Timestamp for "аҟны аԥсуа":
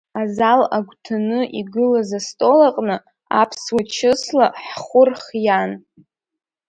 2.67-3.81